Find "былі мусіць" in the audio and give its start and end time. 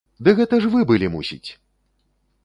0.91-1.49